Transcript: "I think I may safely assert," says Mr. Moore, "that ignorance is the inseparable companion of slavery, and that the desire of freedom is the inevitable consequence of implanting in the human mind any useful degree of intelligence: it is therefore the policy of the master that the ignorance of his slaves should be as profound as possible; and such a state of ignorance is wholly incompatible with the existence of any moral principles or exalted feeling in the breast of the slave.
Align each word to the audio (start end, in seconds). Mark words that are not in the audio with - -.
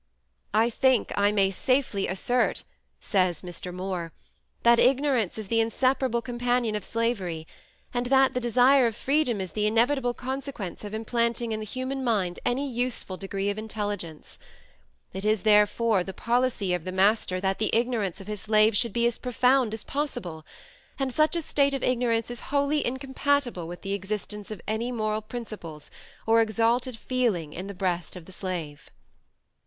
"I 0.55 0.71
think 0.71 1.11
I 1.15 1.31
may 1.31 1.51
safely 1.51 2.07
assert," 2.07 2.63
says 2.99 3.43
Mr. 3.43 3.71
Moore, 3.71 4.13
"that 4.63 4.79
ignorance 4.79 5.37
is 5.37 5.47
the 5.47 5.59
inseparable 5.61 6.23
companion 6.23 6.73
of 6.73 6.83
slavery, 6.83 7.45
and 7.93 8.07
that 8.07 8.33
the 8.33 8.39
desire 8.39 8.87
of 8.87 8.95
freedom 8.95 9.39
is 9.39 9.51
the 9.51 9.67
inevitable 9.67 10.15
consequence 10.15 10.83
of 10.83 10.95
implanting 10.95 11.51
in 11.51 11.59
the 11.59 11.67
human 11.67 12.03
mind 12.03 12.39
any 12.43 12.67
useful 12.67 13.15
degree 13.15 13.51
of 13.51 13.59
intelligence: 13.59 14.39
it 15.13 15.23
is 15.23 15.43
therefore 15.43 16.03
the 16.03 16.15
policy 16.15 16.73
of 16.73 16.83
the 16.83 16.91
master 16.91 17.39
that 17.39 17.59
the 17.59 17.69
ignorance 17.71 18.19
of 18.19 18.25
his 18.25 18.41
slaves 18.41 18.79
should 18.79 18.93
be 18.93 19.05
as 19.05 19.19
profound 19.19 19.71
as 19.71 19.83
possible; 19.83 20.43
and 20.97 21.13
such 21.13 21.35
a 21.35 21.43
state 21.43 21.75
of 21.75 21.83
ignorance 21.83 22.31
is 22.31 22.39
wholly 22.49 22.83
incompatible 22.83 23.67
with 23.67 23.83
the 23.83 23.93
existence 23.93 24.49
of 24.49 24.63
any 24.67 24.91
moral 24.91 25.21
principles 25.21 25.91
or 26.25 26.41
exalted 26.41 26.97
feeling 26.97 27.53
in 27.53 27.67
the 27.67 27.75
breast 27.75 28.15
of 28.15 28.25
the 28.25 28.31
slave. 28.31 28.89